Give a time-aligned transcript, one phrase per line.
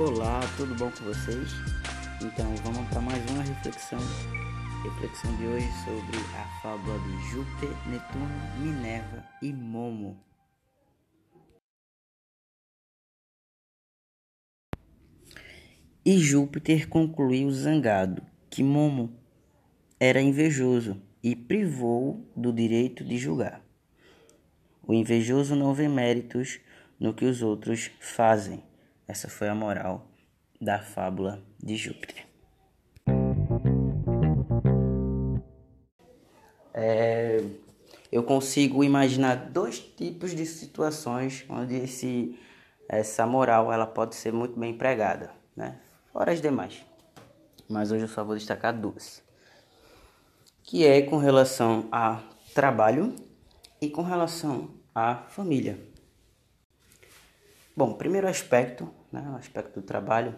[0.00, 1.50] Olá, tudo bom com vocês?
[2.22, 3.98] Então vamos para mais uma reflexão.
[4.82, 8.26] Reflexão de hoje sobre a fábula de Júpiter, Netuno,
[8.60, 10.18] Minerva e Momo.
[16.02, 19.14] E Júpiter concluiu zangado que Momo
[20.00, 23.62] era invejoso e privou do direito de julgar.
[24.82, 26.58] O invejoso não vê méritos
[26.98, 28.69] no que os outros fazem.
[29.10, 30.06] Essa foi a moral
[30.60, 32.28] da fábula de Júpiter.
[36.72, 37.44] É,
[38.12, 42.38] eu consigo imaginar dois tipos de situações onde esse,
[42.88, 45.80] essa moral ela pode ser muito bem empregada, né?
[46.12, 46.80] fora as demais.
[47.68, 49.24] Mas hoje eu só vou destacar duas.
[50.62, 52.22] Que é com relação a
[52.54, 53.16] trabalho
[53.82, 55.90] e com relação à família.
[57.80, 60.36] Bom, primeiro aspecto, né, o aspecto do trabalho,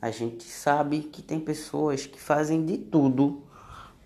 [0.00, 3.42] a gente sabe que tem pessoas que fazem de tudo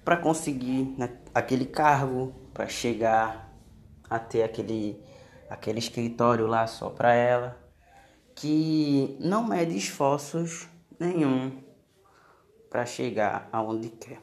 [0.02, 3.54] para conseguir né, aquele cargo, para chegar
[4.08, 4.98] a ter aquele,
[5.50, 7.54] aquele escritório lá só para ela,
[8.34, 10.66] que não mede esforços
[10.98, 11.62] nenhum
[12.70, 14.22] para chegar aonde quer.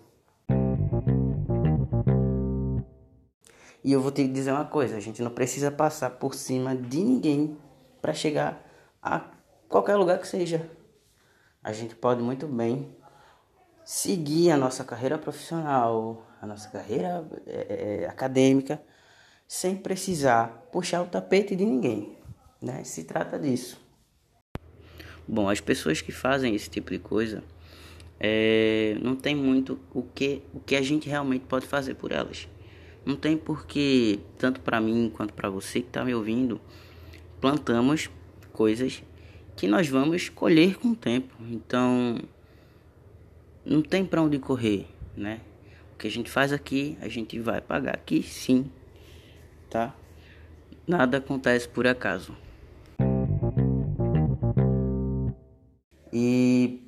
[3.83, 7.03] E eu vou que dizer uma coisa: a gente não precisa passar por cima de
[7.03, 7.55] ninguém
[8.01, 8.65] para chegar
[9.01, 9.21] a
[9.69, 10.69] qualquer lugar que seja.
[11.63, 12.95] A gente pode muito bem
[13.85, 18.81] seguir a nossa carreira profissional, a nossa carreira é, é, acadêmica,
[19.47, 22.17] sem precisar puxar o tapete de ninguém.
[22.61, 22.83] Né?
[22.83, 23.79] Se trata disso.
[25.27, 27.43] Bom, as pessoas que fazem esse tipo de coisa
[28.19, 32.47] é, não tem muito o que, o que a gente realmente pode fazer por elas.
[33.05, 36.61] Não tem porque, tanto para mim quanto para você que está me ouvindo,
[37.41, 38.09] plantamos
[38.53, 39.03] coisas
[39.57, 41.35] que nós vamos colher com o tempo.
[41.49, 42.19] Então,
[43.65, 45.41] não tem para onde correr, né?
[45.93, 48.71] O que a gente faz aqui, a gente vai pagar aqui, sim,
[49.69, 49.93] tá?
[50.87, 52.35] Nada acontece por acaso.
[56.13, 56.81] E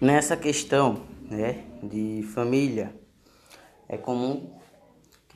[0.00, 2.94] nessa questão, né, de família,
[3.88, 4.58] é comum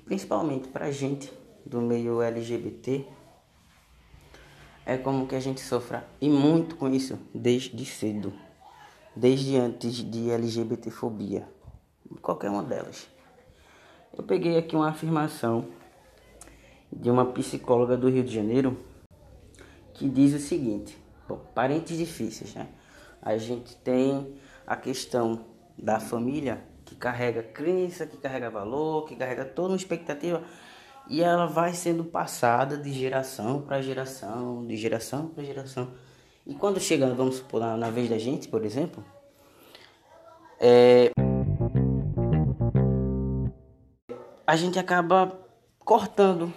[0.04, 1.30] principalmente para gente
[1.66, 3.04] do meio LGBT,
[4.88, 6.08] é como que a gente sofra.
[6.18, 8.32] E muito com isso desde cedo,
[9.14, 11.46] desde antes de LGBTfobia,
[12.22, 13.06] qualquer uma delas.
[14.16, 15.66] Eu peguei aqui uma afirmação
[16.90, 18.78] de uma psicóloga do Rio de Janeiro
[19.92, 20.96] que diz o seguinte:
[21.28, 22.66] bom, parentes difíceis, né?
[23.20, 25.44] A gente tem a questão
[25.76, 30.42] da família que carrega crença, que carrega valor, que carrega toda uma expectativa
[31.08, 35.88] e ela vai sendo passada de geração para geração, de geração para geração.
[36.46, 39.04] E quando chega, vamos supor, na, na vez da gente, por exemplo,
[40.60, 41.10] é,
[44.46, 45.38] a gente acaba
[45.78, 46.52] cortando,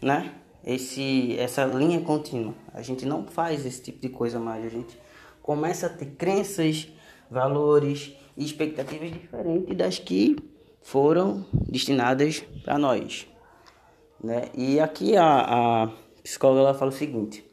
[0.00, 0.32] né?
[0.64, 2.54] Esse, essa linha contínua.
[2.72, 4.64] A gente não faz esse tipo de coisa mais.
[4.64, 4.96] A gente
[5.42, 6.88] começa a ter crenças,
[7.28, 10.36] valores e expectativas diferentes das que
[10.82, 13.26] foram destinadas para nós.
[14.22, 14.48] Né?
[14.54, 15.90] E aqui a, a
[16.22, 17.44] psicóloga ela fala o seguinte: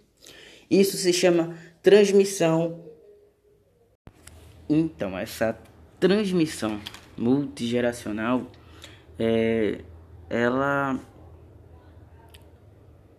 [0.70, 2.84] isso se chama transmissão.
[4.70, 5.58] Então, essa
[6.00, 6.80] transmissão
[7.18, 8.44] multigeracional,
[9.18, 9.82] é,
[10.30, 11.00] ela,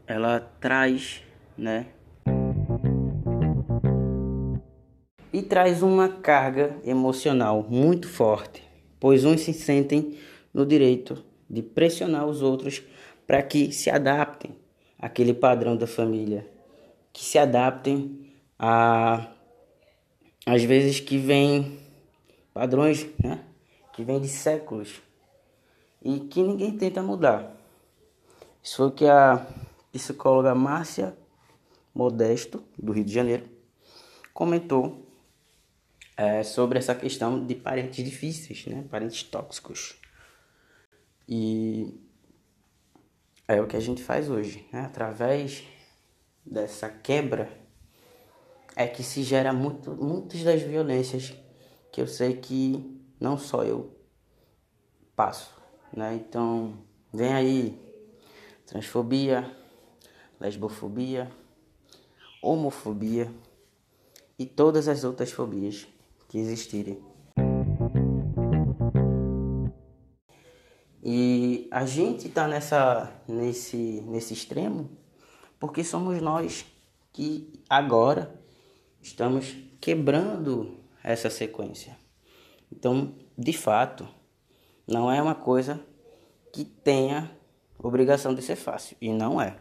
[0.06, 1.22] ela traz,
[1.58, 1.86] né,
[5.32, 8.62] e traz uma carga emocional muito forte,
[8.98, 10.16] pois uns se sentem
[10.54, 12.82] no direito de pressionar os outros
[13.30, 14.58] para que se adaptem
[14.98, 16.50] àquele padrão da família,
[17.12, 19.28] que se adaptem a
[20.44, 21.78] às vezes que vem
[22.52, 23.44] padrões, né,
[23.92, 25.00] que vem de séculos
[26.02, 27.54] e que ninguém tenta mudar.
[28.60, 29.46] Isso foi o que a
[29.92, 31.16] psicóloga Márcia
[31.94, 33.48] Modesto, do Rio de Janeiro,
[34.34, 35.06] comentou
[36.16, 38.84] é, sobre essa questão de parentes difíceis, né?
[38.90, 39.94] parentes tóxicos.
[41.28, 42.09] E
[43.54, 44.82] é o que a gente faz hoje, né?
[44.82, 45.64] através
[46.44, 47.50] dessa quebra
[48.76, 51.34] é que se gera muito, muitas das violências
[51.92, 53.94] que eu sei que não só eu
[55.14, 55.52] passo,
[55.92, 56.14] né?
[56.14, 56.78] Então,
[57.12, 57.90] vem aí
[58.64, 59.50] transfobia,
[60.38, 61.30] lesbofobia,
[62.40, 63.30] homofobia
[64.38, 65.88] e todas as outras fobias
[66.28, 67.09] que existirem.
[71.02, 74.90] E a gente está nessa nesse nesse extremo
[75.58, 76.66] porque somos nós
[77.12, 78.34] que agora
[79.00, 81.96] estamos quebrando essa sequência.
[82.72, 84.06] Então, de fato,
[84.86, 85.80] não é uma coisa
[86.52, 87.30] que tenha
[87.78, 88.96] obrigação de ser fácil.
[89.00, 89.56] E não é.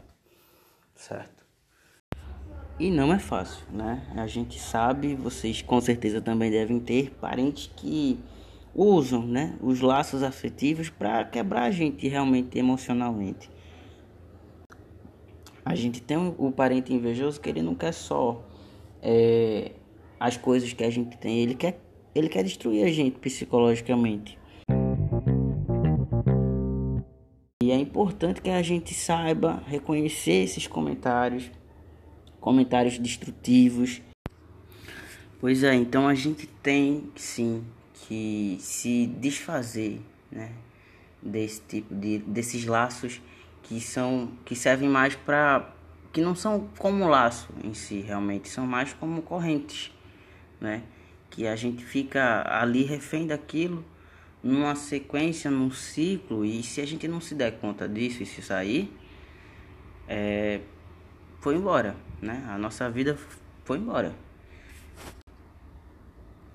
[0.96, 1.46] Certo?
[2.80, 4.10] E não é fácil, né?
[4.16, 8.20] A gente sabe, vocês com certeza também devem ter parentes que
[8.74, 13.50] usam, né, os laços afetivos para quebrar a gente realmente emocionalmente.
[15.66, 18.44] A gente tem o parente invejoso que ele não quer só
[19.02, 19.72] é,
[20.20, 21.80] as coisas que a gente tem, ele quer,
[22.16, 24.38] ele quer destruir a gente psicologicamente.
[27.62, 31.52] E é importante que a gente saiba reconhecer esses comentários,
[32.40, 34.02] comentários destrutivos.
[35.40, 37.64] Pois é, então a gente tem sim
[38.08, 40.02] que se desfazer,
[40.32, 40.52] né,
[41.22, 43.22] desse tipo de desses laços
[43.64, 45.74] que são que servem mais para
[46.12, 49.92] que não são como laço em si realmente, são mais como correntes,
[50.60, 50.84] né?
[51.30, 53.86] Que a gente fica ali refém daquilo
[54.42, 58.42] numa sequência, num ciclo, e se a gente não se der conta disso e se
[58.42, 58.92] sair,
[60.08, 60.62] é,
[61.42, 62.46] foi embora, né?
[62.50, 63.18] A nossa vida
[63.66, 64.16] foi embora.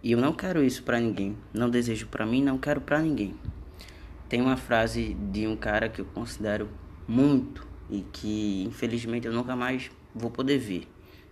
[0.04, 3.34] E eu não quero isso para ninguém, não desejo para mim, não quero para ninguém.
[4.28, 6.68] Tem uma frase de um cara que eu considero
[7.08, 10.86] muito e que infelizmente eu nunca mais vou poder ver,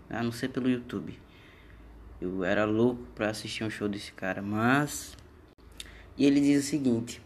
[0.09, 1.21] a não ser pelo YouTube.
[2.19, 5.19] Eu era louco para assistir um show desse cara, mas
[6.17, 7.21] e ele diz o seguinte: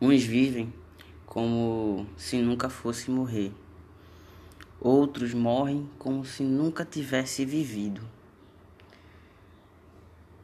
[0.00, 0.72] uns vivem
[1.26, 3.52] como se nunca fosse morrer.
[4.80, 8.00] Outros morrem como se nunca tivesse vivido.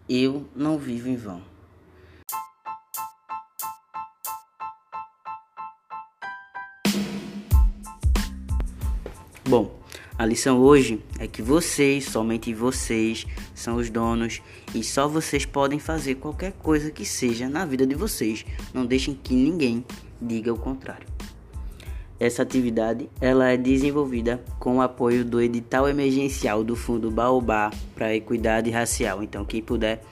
[0.08, 1.40] Eu não vivo em vão.
[9.48, 9.78] Bom,
[10.18, 14.42] a lição hoje é que vocês, somente vocês, são os donos
[14.74, 18.44] e só vocês podem fazer qualquer coisa que seja na vida de vocês.
[18.74, 19.84] Não deixem que ninguém
[20.20, 21.13] diga o contrário.
[22.24, 28.14] Essa atividade ela é desenvolvida com o apoio do edital emergencial do Fundo Baobá para
[28.14, 29.22] Equidade Racial.
[29.22, 30.02] Então quem puder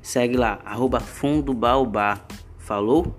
[0.00, 2.18] segue lá, arroba Fundo Baobá.
[2.56, 3.14] Falou?